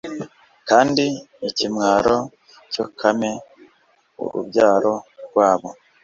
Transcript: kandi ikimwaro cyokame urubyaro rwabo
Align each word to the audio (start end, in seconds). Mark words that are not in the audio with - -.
kandi 0.69 1.05
ikimwaro 1.49 2.15
cyokame 2.71 3.31
urubyaro 4.23 4.93
rwabo 5.25 5.69